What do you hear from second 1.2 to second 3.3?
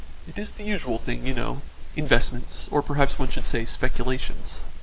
you know investments, or perhaps one